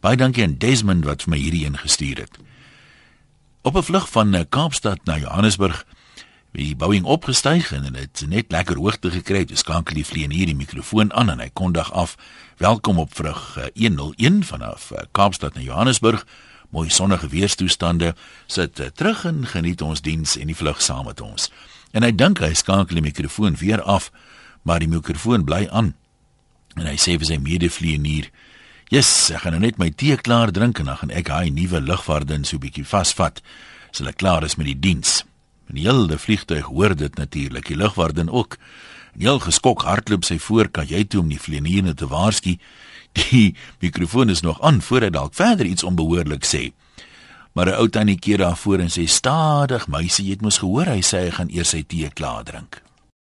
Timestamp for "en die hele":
35.70-36.18